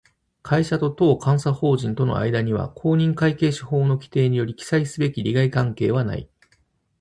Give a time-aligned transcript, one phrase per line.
[0.41, 6.27] 会社と当監査法人との間には、公認会計士法の規定により記載すべき利害関係はない